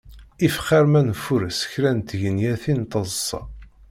[0.47, 3.41] If xir ma nfureṣ kra n tgenyatin n teḍsa.